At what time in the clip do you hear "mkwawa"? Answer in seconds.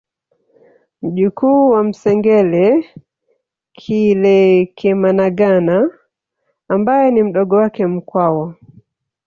7.85-8.55